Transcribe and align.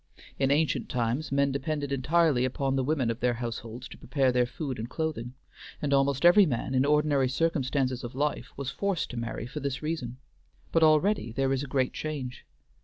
In 0.39 0.49
ancient 0.49 0.89
times 0.89 1.31
men 1.31 1.51
depended 1.51 1.91
entirely 1.91 2.43
upon 2.43 2.75
the 2.75 2.83
women 2.83 3.11
of 3.11 3.19
their 3.19 3.35
households 3.35 3.87
to 3.89 3.99
prepare 3.99 4.31
their 4.31 4.47
food 4.47 4.79
and 4.79 4.89
clothing, 4.89 5.35
and 5.79 5.93
almost 5.93 6.25
every 6.25 6.47
man 6.47 6.73
in 6.73 6.85
ordinary 6.85 7.29
circumstances 7.29 8.03
of 8.03 8.15
life 8.15 8.49
was 8.57 8.71
forced 8.71 9.11
to 9.11 9.17
marry 9.17 9.45
for 9.45 9.59
this 9.59 9.83
reason; 9.83 10.17
but 10.71 10.81
already 10.81 11.31
there 11.31 11.53
is 11.53 11.61
a 11.63 11.67
great 11.67 11.93
change. 11.93 12.47